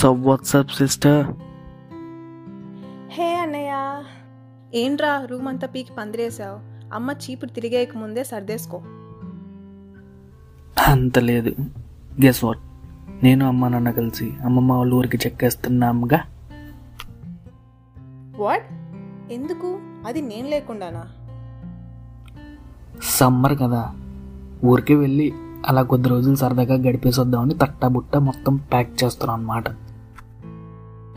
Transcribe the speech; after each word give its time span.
WhatsApp 0.00 0.26
WhatsApp 0.26 0.70
sister 0.70 1.26
హే 3.10 3.36
అన్నయ్య 3.36 3.72
ఏంట్రా 4.74 5.24
room 5.24 5.48
అంతా 5.48 5.66
పీకి 5.66 5.92
పందిరేసావు 5.98 6.58
అమ్మ 6.94 7.10
చీపురు 7.10 7.50
తిరిగేయక 7.50 7.96
ముందే 7.96 8.24
సర్దేసుకో. 8.24 8.82
అంత 10.86 11.18
లేదు. 11.18 11.52
గెస్ 12.24 12.44
వాట్ 12.44 12.58
నేను 13.24 13.46
అమ్మ 13.46 13.68
నాన్న 13.68 13.90
కలిసి 13.90 14.32
అమ్మమ్మ 14.44 14.72
వాళ్ళ 14.72 14.94
ఊరికి 14.94 15.16
చెక్కేస్తున్నాంగా. 15.16 16.20
వాట్ 18.36 18.66
ఎందుకు? 19.32 19.78
అది 20.06 20.20
నేను 20.22 20.48
లేకుండానా? 20.48 21.04
సమ్మర్ 23.02 23.58
కదా. 23.58 23.94
ఊరికి 24.64 24.94
వెళ్ళి 24.94 25.32
అలా 25.66 25.82
కొద్ది 25.82 26.08
రోజులు 26.08 26.36
సరదాగా 26.36 26.74
గడిపేసి 26.74 27.20
వద్దామని 27.20 27.54
తట్టా 27.54 27.88
బుట్ట 27.88 28.16
మొత్తం 28.16 28.56
ప్యాక్ 28.56 29.04
చేస్తున్నాం 29.04 29.40
అనమాట 29.40 29.89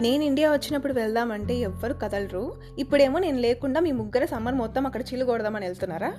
నేను 0.04 0.24
ఇండియా 0.24 0.52
వచ్చినప్పుడు 0.52 0.94
వెళ్దామంటే 0.94 1.56
ఎవ్వరు 1.58 1.94
కదలరు. 1.94 2.54
ఇప్పుడేమో 2.80 3.20
నేను 3.20 3.40
లేకుండా 3.40 3.80
మీ 3.80 3.92
ముగ్గురు 3.92 4.26
సమ్మర్ 4.26 4.56
మొత్తం 4.56 4.86
అక్కడ 4.86 5.02
చిల్లు 5.02 5.26
కొడదామని 5.26 5.66
వెళ్తున్నారా? 5.66 6.14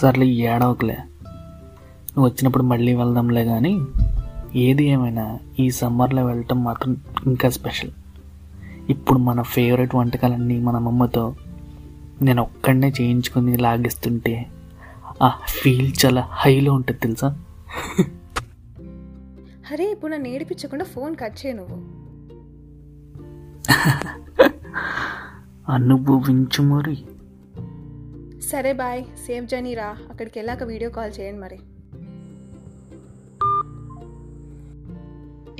సర్లే 0.00 0.26
ఈ 0.26 0.42
ఏడవకులే. 0.42 0.94
నువ్వు 0.94 2.24
వచ్చినప్పుడు 2.24 2.62
మళ్ళీ 2.62 2.94
వెళ్దాంలే 2.94 3.44
కానీ 3.44 3.80
ఏది 4.54 4.84
ఏమైనా 4.84 5.38
ఈ 5.58 5.70
సమ్మర్లో 5.70 6.24
వెళ్ళటం 6.24 6.64
మాత్రం 6.64 6.96
ఇంకా 7.26 7.50
స్పెషల్. 7.50 7.90
ఇప్పుడు 8.90 9.18
మన 9.18 9.42
ఫేవరెట్ 9.42 9.94
వంటకాలన్నీ 9.94 10.60
మన 10.60 10.76
అమ్మమ్మతో 10.76 11.34
నేను 12.22 12.42
ఒక్కడనే 12.42 12.92
చేయించుకుని 13.00 13.56
లాగిస్తుంటే 13.56 14.46
ఆ 15.22 15.32
ఫీల్ 15.48 15.92
చాలా 16.04 16.28
హైలో 16.32 16.72
ఉంటుంది 16.72 17.00
తెలుసా? 17.00 17.38
అరే 19.72 19.90
ఇప్పుడు 19.90 20.12
నన్ను 20.12 20.28
ఏడిపించకుండా 20.28 20.84
ఫోన్ 20.84 21.16
కట్ 21.16 21.46
చేయ 21.46 21.52
నువ్వు. 21.52 22.02
అనుభవించు 25.72 26.62
మరి. 26.62 26.98
సరే 28.40 28.72
బాయ్. 28.72 29.04
సేఫ్ 29.26 29.46
జర్నీ 29.46 29.74
రా. 29.74 29.96
అక్కడికి 30.10 30.38
వెళ్ళాక 30.38 30.62
వీడియో 30.62 30.90
కాల్ 30.90 31.12
చేయండి 31.20 31.40
మరి. 31.40 31.58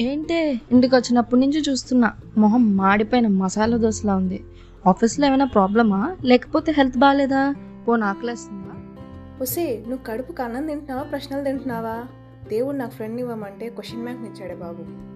ఏంటే? 0.00 0.60
ఇంటికి 0.72 0.94
వచ్చినప్పటి 0.94 1.40
నుంచి 1.40 1.62
చూస్తున్నా. 1.70 2.12
మొహం 2.38 2.76
మాడిపోయిన 2.76 3.26
మసాలా 3.26 3.76
దోశలా 3.76 4.16
ఉంది. 4.16 4.44
ఆఫీస్లో 4.88 5.26
ఏమైనా 5.26 5.44
ప్రాబ్లమా? 5.44 6.16
లేకపోతే 6.24 6.72
హెల్త్ 6.72 6.98
బాగాలేదా? 6.98 7.54
పో 7.88 7.96
ఆకలేస్తుందా? 7.96 9.02
ఒసే 9.40 9.84
నువ్వు 9.88 10.04
కడుపుకు 10.04 10.42
అన్నం 10.42 10.66
తింటున్నావా? 10.66 11.02
ప్రశ్నలు 11.02 11.44
తింటున్నావా? 11.44 12.06
దేవుడు 12.48 12.76
నాకు 12.76 12.90
ఫ్రెండ్ 12.90 13.20
ఇవ్వమంటే 13.20 13.68
క్వశ్చన్ 13.68 14.02
మ్యాక్ 14.02 14.20
ఇచ్చాడే 14.20 14.54
బాబు. 14.54 15.12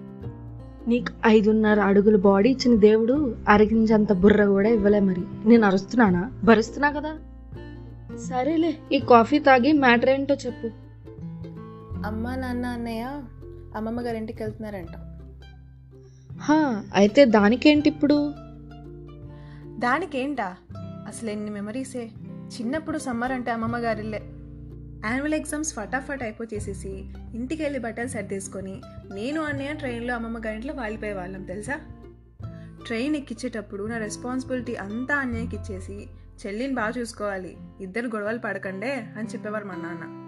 నీకు 0.89 1.13
ఐదున్నర 1.25 1.79
అడుగుల 1.79 2.15
బాడీ 2.15 2.49
ఇచ్చిన 2.49 2.79
దేవుడు 2.79 3.35
అరిగించంత 3.49 4.13
బుర్ర 4.13 4.45
కూడా 4.45 4.69
ఇవ్వలే 4.69 4.99
మరి. 4.99 5.21
నేను 5.45 5.65
అరుస్తున్నానా? 5.65 6.31
భరిస్తున్నా 6.43 6.91
కదా? 6.91 7.17
సరేలే 8.29 8.77
ఈ 8.91 8.99
కాఫీ 8.99 9.39
తాగి 9.39 9.71
మ్యాటర్ 9.71 10.09
ఏంటో 10.09 10.35
చెప్పు. 10.35 10.67
అమ్మ 12.05 12.35
నాన్న 12.35 12.65
అన్నయ్య 12.65 13.21
అమ్మమ్మ 13.75 14.01
గారింటికి 14.01 14.43
వెళ్తున్నారంట. 14.43 15.17
హా 16.41 16.83
అయితే 16.95 17.25
దానికేంటి 17.25 17.89
ఇప్పుడు? 17.89 18.33
దానికేంటా? 19.79 20.55
అసలు 21.07 21.29
ఎన్ని 21.29 21.51
మెమరీసే 21.51 22.09
చిన్నప్పుడు 22.29 22.97
సమ్మర్ 22.97 23.31
అంటే 23.31 23.51
అమ్మమ్మ 23.51 23.77
గారిల్లే. 23.77 24.23
యాన్యువల్ 25.05 25.33
ఎగ్జామ్స్ 25.33 25.73
ఫటాఫట్ 25.73 26.23
అయిపోచేసేసి 26.23 27.05
ఇంటికి 27.35 27.63
వెళ్ళి 27.63 27.79
బట్టలు 27.79 28.07
సర్దేసుకొని 28.07 28.81
నేను 29.13 29.41
అన్నయ్య 29.41 29.73
ట్రైన్లో 29.73 30.15
అమ్మమ్మ 30.15 30.37
గారింట్లో 30.37 30.73
వాలిపోయే 30.73 31.13
వాళ్ళం 31.13 31.43
తెలుసా? 31.43 31.79
ట్రైన్ 32.85 33.15
ఎక్కించేటప్పుడు 33.15 33.83
నా 33.83 33.97
రెస్పాన్సిబిలిటీ 33.97 34.75
అంతా 34.75 35.15
అన్నయ్యకి 35.15 35.55
ఇచ్చేసి 35.55 36.07
చెల్లిని 36.47 36.73
బాగా 36.73 36.93
చూసుకోవాలి 36.97 37.57
ఇద్దరు 37.81 38.07
గొడవలు 38.07 38.37
పడకండే 38.37 39.07
అని 39.17 39.27
చెప్పేవారు 39.27 39.65
మా 39.65 39.75
నాన్న. 39.75 40.27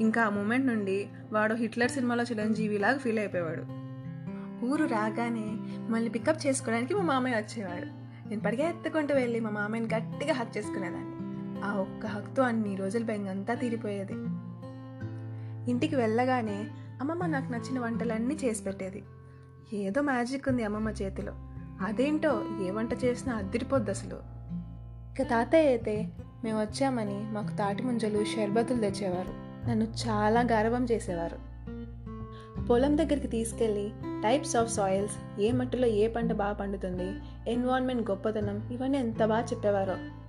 ఇంకా 0.00 0.22
ఆ 0.22 0.28
మూమెంట్ 0.28 0.66
నుండి 0.66 1.08
వాడు 1.32 1.54
హిట్లర్ 1.54 1.90
సినిమాలో 1.90 2.22
చిరంజీవిలాగా 2.22 2.98
ఫీల్ 2.98 3.18
అయిపోయేవాడు. 3.18 3.62
ఊరు 4.66 4.84
రాగానే 4.84 5.56
మళ్ళీ 5.92 6.10
పికప్ 6.10 6.46
చేసుకోవడానికి 6.46 6.94
మా 6.94 7.02
మామయ్య 7.02 7.36
వచ్చేవాడు. 7.36 7.86
నేను 8.28 8.40
పరిగెత్తుకుంటూ 8.40 9.14
వెళ్ళి 9.14 9.40
మా 9.40 9.50
మామయ్యని 9.50 9.94
గట్టిగా 9.94 10.34
హక్ 10.34 10.58
చేసుకునేదాన్ని. 10.58 11.23
ఆ 11.64 11.72
ఒక్క 11.72 12.06
హక్తో 12.06 12.42
అన్ని 12.42 12.76
రోజుల 12.76 13.02
బెంగంతా 13.04 13.54
తీరిపోయేది. 13.54 14.12
ఇంటికి 15.70 15.96
వెళ్ళగానే 15.96 16.66
అమ్మమ్మ 17.00 17.26
నాకు 17.26 17.52
నచ్చిన 17.52 17.78
వంటలన్నీ 17.78 18.38
చేసి 18.44 18.64
పెట్టేది. 18.64 19.04
ఏదో 19.72 20.02
మ్యాజిక్ 20.02 20.48
ఉంది 20.48 20.64
అమ్మమ్మ 20.64 20.88
చేతిలో. 20.88 21.32
అదేంటో 21.80 22.44
ఏ 22.62 22.70
వంట 22.70 23.04
చేసినా 23.04 23.34
అదిరిపోద్ది 23.34 23.90
అసలు. 23.90 24.16
ఇక 25.12 25.30
తాతయ్య 25.30 25.68
అయితే 25.68 26.12
మేము 26.44 26.60
వచ్చామని 26.60 27.24
మాకు 27.32 27.56
తాటి 27.56 27.82
ముంజలు 27.82 28.24
షర్బతులు 28.24 28.80
తెచ్చేవారు. 28.80 29.44
నన్ను 29.70 29.84
చాలా 29.84 30.40
గర్వం 30.40 30.84
చేసేవారు. 30.84 31.54
పొలం 32.66 32.98
దగ్గరికి 32.98 33.28
తీసుకెళ్ళి 33.28 33.92
టైప్స్ 34.04 34.56
ఆఫ్ 34.56 34.72
సాయిల్స్ 34.72 35.40
ఏ 35.40 35.52
మట్టిలో 35.52 35.86
ఏ 35.86 36.08
పంట 36.08 36.32
బాగా 36.32 36.52
పండుతుంది 36.52 37.14
ఎన్విరాన్మెంట్ 37.50 38.10
గొప్పతనం 38.10 38.68
ఇవన్నీ 38.72 38.98
ఎంత 38.98 39.24
బాగా 39.24 39.44
చెప్పేవారో. 39.44 40.23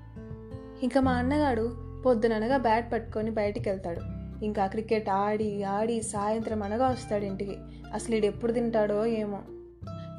ఇంకా 0.85 1.01
మా 1.01 1.11
అన్నగాడు 1.11 1.77
పొద్దుననగా 2.05 2.57
బ్యాట్ 2.57 2.93
పట్టుకొని 2.93 3.31
బయటికి 3.31 3.69
వెళ్తాడు 3.69 4.01
ఇంకా 4.45 4.67
క్రికెట్ 4.67 5.09
ఆడి 5.09 5.63
ఆడి 5.63 6.01
సాయంత్రం 6.01 6.63
అనగా 6.63 6.87
వస్తాడు 6.87 7.25
ఇంటికి. 7.25 7.55
అసలు 7.93 8.15
ఇడు 8.15 8.25
ఎప్పుడు 8.25 8.51
తింటాడో 8.51 9.05
ఏమో. 9.05 9.41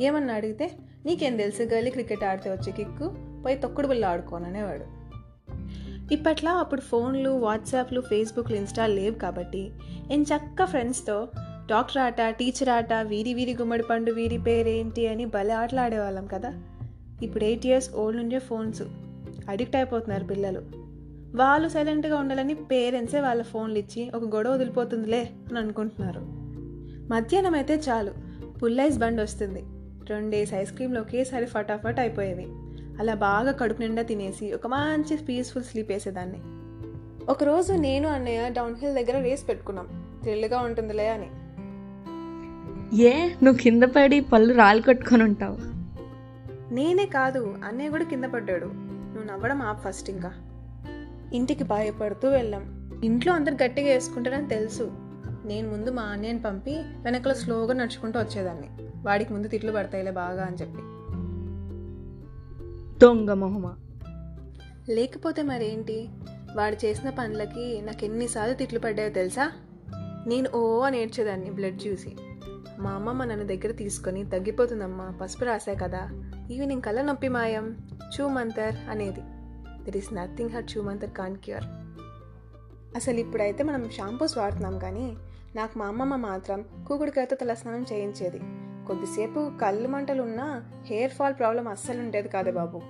ఏమన్నా 0.00 0.34
అడిగితే 0.34 0.70
నీకేం 1.06 1.36
తెలుసు 1.36 1.62
గల్లీ 1.62 1.90
క్రికెట్ 1.90 2.24
ఆడితే 2.24 2.50
వచ్చే 2.50 2.72
కిక్కు? 2.72 3.14
పోయి 3.42 3.56
తొక్కుడు 3.56 3.86
బిల్ల 3.86 4.04
ఆడుకోననేవాడు 4.04 4.84
ఇప్పట్లో 6.14 6.52
అప్పుడు 6.52 6.80
ఫోన్లు 6.80 7.30
వాట్సాప్లు 7.30 8.00
ఫేస్బుక్లు 8.00 8.56
ఇన్స్టాల్ 8.56 8.96
లేవు 8.96 9.14
కాబట్టి 9.14 9.70
నేను 10.08 10.22
చక్క 10.22 10.64
ఫ్రెండ్స్తో 10.64 11.28
డాక్టర్ 11.66 11.98
ఆట 11.98 12.20
టీచర్ 12.28 12.68
ఆట 12.68 12.92
వీరి 12.92 13.34
వీరి 13.34 13.54
గుమ్మడి 13.54 13.82
పండు 13.90 14.12
వీరి 14.12 14.38
పేరేంటి 14.38 15.08
అని 15.08 15.24
భలే 15.24 15.54
ఆటలు 15.54 15.80
ఆడేవాళ్ళం 15.80 16.26
కదా. 16.26 16.52
ఇప్పుడు 17.22 17.44
ఎయిట్ 17.44 17.66
ఇయర్స్ 17.66 17.94
ఓల్డ్ 17.94 18.18
నుండే 18.18 18.38
ఫోన్స్. 18.38 18.82
అడిక్ట్ 19.48 19.76
అయిపోతున్నారు 19.76 20.24
పిల్లలు. 20.24 20.62
వాళ్ళు 21.36 21.68
సైలెంట్గా 21.68 22.16
ఉండాలని 22.16 22.54
పేరెంట్సే 22.54 23.20
వాళ్ళ 23.20 23.42
ఫోన్లు 23.42 23.78
ఇచ్చి 23.78 24.10
ఒక 24.14 24.34
గొడవ 24.34 24.52
వదిలిపోతుందిలే 24.52 25.30
అని 25.50 25.58
అనుకుంటున్నారు. 25.58 26.20
మధ్యాహ్నం 27.12 27.54
అయితే 27.54 27.74
చాలు 27.74 28.12
పుల్లైస్ 28.62 28.98
బండి 28.98 29.22
వస్తుంది. 29.22 29.64
రెండేసి 30.10 30.56
ఐస్ 30.56 30.72
క్రీమ్లు 30.72 31.00
ఒకేసారి 31.00 31.46
ఫటాఫట్ 31.46 32.00
అయిపోయేవి. 32.00 32.46
అలా 33.00 33.14
బాగా 33.14 33.52
కడుపు 33.52 33.80
నిండా 33.80 34.02
తినేసి 34.02 34.52
ఒక 34.52 34.66
మంచి 34.66 35.16
పీస్ఫుల్ 35.16 35.64
స్లీప్ 35.64 35.90
వేసేదాన్ని. 35.90 36.38
ఒకరోజు 37.28 37.72
నేను 37.72 38.08
అన్నయ్య 38.08 38.50
డౌన్ 38.50 38.76
హిల్ 38.76 38.94
దగ్గర 38.94 39.22
రేస్ 39.22 39.48
పెట్టుకున్నాం. 39.48 40.18
థ్రిల్గా 40.22 40.58
ఉంటుందిలే 40.58 41.08
అని. 41.08 41.30
ఏ? 42.96 43.26
నువ్వు 43.26 43.56
కింద 43.56 43.82
పడి 43.82 44.20
పళ్ళు 44.20 44.54
రాళ్ళు 44.54 44.82
కొట్టుకొని 44.82 45.22
ఉంటావు. 45.22 45.58
నేనే 46.74 47.06
కాదు 47.06 47.54
అన్నయ్య 47.64 47.90
కూడా 47.90 48.04
కింద 48.04 48.24
పడ్డాడు. 48.24 48.85
నవ్వడం 49.26 49.62
ఆప్ 49.62 49.88
ఫస్ట్ 49.88 50.10
ఇంకా. 50.10 50.32
ఇంటికి 51.32 51.64
భయపడుతూ 51.64 52.28
వెళ్ళాం. 52.28 52.90
ఇంట్లో 53.04 53.32
అందరు 53.32 53.64
గట్టిగా 53.64 53.88
వేసుకుంటారని 53.88 54.48
తెలుసు. 54.48 54.90
నేను 55.44 55.70
ముందు 55.70 55.90
మా 55.90 56.02
అన్నయ్యని 56.02 56.42
పంపి 56.42 56.74
వెనకలో 56.76 57.34
స్లోగా 57.34 57.74
నడుచుకుంటూ 57.74 58.20
వచ్చేదాన్ని. 58.20 58.68
వాడికి 59.06 59.32
ముందు 59.32 59.48
తిట్లు 59.48 59.72
పడతాయిలే 59.72 60.10
బాగా 60.10 60.44
అని 60.44 60.56
చెప్పి. 60.56 60.78
దొంగ 62.98 63.32
మొహమా? 63.32 63.76
లేకపోతే 64.88 65.42
మరేంటి? 65.42 66.08
వాడు 66.56 66.86
చేసిన 66.86 67.10
పనులకి 67.10 67.82
నాకు 67.82 68.04
ఎన్నిసార్లు 68.04 68.54
తిట్లు 68.54 68.78
పడ్డాయో 68.78 69.08
తెలుసా? 69.08 69.52
నేను 70.26 70.48
ఓ 70.54 70.80
అని 70.80 71.02
ఏడ్చేదాన్ని 71.02 71.50
బ్లడ్ 71.50 71.80
చూసి. 71.86 72.16
మా 72.78 72.90
అమ్మమ్మ 72.90 73.24
నన్ను 73.24 73.46
దగ్గర 73.46 73.72
తీసుకొని 73.72 74.24
తగ్గిపోతుందమ్మా 74.30 75.14
పసుపు 75.20 75.44
రాసా 75.44 75.72
కదా. 75.72 76.02
ఈవినింగ్ 76.50 76.82
కళ్ళ 76.82 77.02
నొప్పి 77.02 77.28
మాయం. 77.28 77.76
చూమంతర్ 78.14 78.90
అనేది. 78.90 79.20
There 79.84 79.96
is 79.96 80.14
nothing 80.14 80.50
her 80.50 80.64
chhoomantar 80.78 81.10
can 81.10 81.36
cure 81.36 81.64
అసలు 82.96 83.18
ఇప్పుడైతే 83.20 83.64
మనం 83.64 83.90
షాంపూస్ 83.96 84.38
వాడుతున్నాం 84.38 84.78
కానీ 84.78 85.16
నాకు 85.56 85.78
మా 85.78 85.86
అమ్మమ్మ 85.86 86.16
మాత్రం 86.16 86.64
కూకుడికాయతో 86.88 87.36
తలస్నానం 87.36 87.84
చేయించేది. 87.92 88.40
కొద్దిసేపు 88.86 89.50
కళ్ళు 89.62 89.88
మంటలు 89.88 90.22
ఉన్నా 90.22 90.62
హెయిర్ 90.86 91.10
ఫాల్ 91.10 91.34
ప్రాబ్లం 91.34 91.68
అస్సలు 91.68 91.98
ఉండేది 91.98 92.28
కాదు 92.28 92.52
బాబు. 92.52 92.80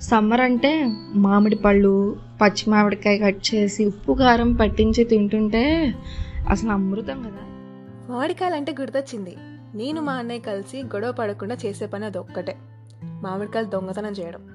సమ్మర్ 0.00 0.40
అంటే 0.40 0.84
మామిడి 1.14 1.56
పళ్ళు 1.56 2.16
పచ్చి 2.42 2.70
మామిడికాయ 2.70 3.18
కట్ 3.18 3.54
చేసి 3.54 3.86
ఉప్పు 3.86 4.12
కారం 4.12 4.52
పట్టించి 4.52 5.04
తింటుంటే 5.04 5.94
అసలు 6.48 6.70
అమృతం 6.70 7.22
కదా. 7.22 7.55
మామిడికాయలంటే 8.10 8.74
గుర్తొచ్చింది. 8.80 9.36
నేను 9.74 10.00
మా 10.00 10.12
అన్నయ్య 10.12 10.40
కలిసి 10.40 10.82
గొడవ 10.82 11.12
పడకుండా 11.12 11.56
చేసే 11.66 11.86
పని 11.86 12.04
అది 12.04 12.18
ఒక్కటే 12.18 12.56
మామిడికాయలు 13.04 13.68
దొంగతనం 13.68 14.12
చేయడం. 14.12 14.48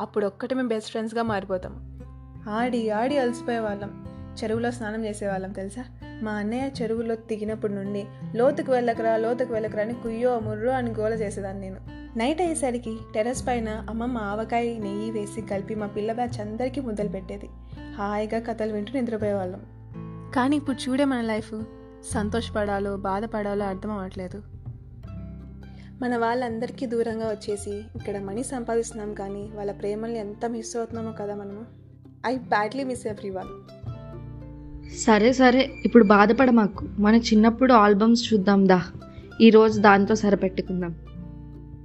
అప్పుడు 0.00 0.26
ఒక్కటే 0.26 0.54
మేము 0.54 0.68
బెస్ట్ 0.68 0.90
ఫ్రెండ్స్గా 0.90 1.22
మారిపోతాం. 1.22 2.00
ఆడి 2.48 2.90
ఆడి 2.90 3.18
అలసిపోయే 3.18 3.58
వాళ్ళం 3.58 4.04
చెరువులో 4.42 4.70
స్నానం 4.70 5.04
చేసేవాళ్ళం 5.04 5.52
తెలుసా? 5.52 5.84
మా 6.22 6.32
అన్నయ్య 6.32 6.82
చెరువులో 6.82 7.14
దిగినప్పటి 7.14 7.72
నుండి 7.72 8.06
లోతుకు 8.34 8.72
వెళ్ళకరా 8.72 9.16
లోతుకు 9.16 9.52
వెళ్ళకరా 9.52 9.82
అని 9.82 9.94
కుయ్యో 9.94 10.40
ముర్రో 10.40 10.70
అని 10.70 10.90
గోల 10.90 11.12
చేసేదాన్ని 11.12 11.70
నేను. 11.70 11.76
నైట్ 12.18 12.40
అయ్యేసరికి 12.40 12.98
టెర్రస్ 13.14 13.46
పైన 13.46 13.68
అమ్మమ్మ 13.68 14.18
ఆవకాయ 14.18 14.78
నెయ్యి 14.78 15.10
వేసి 15.10 15.42
కలిపి 15.42 15.74
మా 15.74 15.86
పిల్ల 15.86 16.12
బ్యాచ్ 16.12 16.40
అందరికీ 16.40 16.80
ముద్దలు 16.80 17.08
పెట్టేది. 17.08 17.48
హాయిగా 17.98 18.38
కథలు 18.38 18.72
వింటూ 18.72 19.00
నిద్రపోయేవాళ్ళం. 19.00 19.60
కానీ 20.34 20.56
ఇప్పుడు 20.56 20.90
చూడే 20.90 21.04
మన 21.04 21.20
లైఫ్ 21.20 21.54
సంతోషపడాలో 22.12 22.96
బాధపడాలో 22.96 23.64
అర్థం 23.64 23.90
అవ్వట్లేదు. 23.90 24.42
మన 26.02 26.16
వాళ్ళందరికీ 26.16 26.86
దూరంగా 26.86 27.28
వచ్చేసి 27.28 27.70
ఇక్కడ 27.70 28.18
మనీ 28.18 28.42
సంపాదిస్తున్నాం 28.42 29.14
కానీ 29.14 29.50
వాళ్ళ 29.54 29.72
ప్రేమల్ని 29.72 30.18
ఎంత 30.18 30.46
మిస్ 30.46 30.76
అవుతున్నామో 30.76 31.12
కదా 31.12 31.34
మనము. 31.34 31.64
I 32.26 32.36
badly 32.36 32.84
miss 32.84 33.06
every 33.06 33.30
one 33.30 33.48
సరే 34.98 35.32
సరే. 35.32 35.70
ఇప్పుడు 35.84 36.04
బాధపడ 36.04 36.50
మాకు. 36.50 36.88
మన 36.98 37.14
చిన్నప్పుడు 37.14 37.72
ఆల్బమ్స్ 37.72 38.34
చూద్దాం 38.34 38.68
దా. 38.68 38.82
ఈరోజు 39.40 39.80
దాంతో 39.80 40.14
సరిపెట్టుకుందాం. 40.14 40.94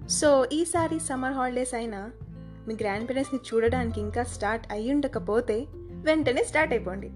సో 0.09 0.45
ఈసారి 0.53 0.99
సమ్మర్ 0.99 1.33
హాలిడేస్ 1.33 1.75
అయినా 1.75 2.11
మీ 2.67 2.73
గ్రాండ్ 2.73 3.09
పేరెంట్స్ని 3.09 3.39
చూడడానికి 3.53 4.01
ఇంకా 4.01 4.23
స్టార్ట్ 4.23 4.67
అయ్యి 4.71 4.93
ఉండకపోతే 4.93 5.65
వెంటనే 5.91 6.43
స్టార్ట్ 6.43 6.73
అయిపోండి. 6.73 7.11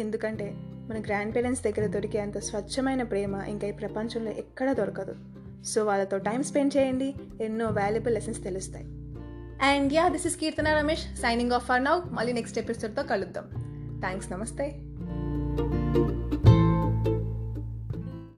ఎందుకంటే 0.00 0.56
మన 0.88 1.00
గ్రాండ్ 1.00 1.36
పేరెంట్స్ 1.36 1.64
దగ్గర 1.64 1.86
దొరికే 1.86 2.18
అంత 2.18 2.38
స్వచ్ఛమైన 2.38 3.02
ప్రేమ 3.02 3.34
ఇంకా 3.34 3.68
ఈ 3.68 3.72
ప్రపంచంలో 3.72 4.30
ఎక్కడా 4.30 4.72
దొరకదు. 4.72 5.14
సో 5.64 5.84
వాళ్ళతో 5.84 6.18
టైం 6.18 6.42
స్పెండ్ 6.42 6.76
చేయండి. 6.76 7.14
ఎన్నో 7.40 7.66
వాల్యుబుల్ 7.66 8.14
లెసన్స్ 8.14 8.44
తెలుస్తాయి. 8.44 8.84
And 9.62 9.92
yeah 9.92 10.08
this 10.08 10.26
is 10.26 10.36
Keerthana 10.36 10.78
Ramesh 10.78 11.02
signing 11.02 11.52
off 11.52 11.66
for 11.66 11.84
now 11.84 12.00
మళ్ళీ 12.10 12.32
నెక్స్ట్ 12.32 12.58
ఎపిసోడ్తో 12.58 13.02
కలుద్దాం. 13.02 13.44
థ్యాంక్స్ 14.00 14.32
నమస్తే. 14.32 14.80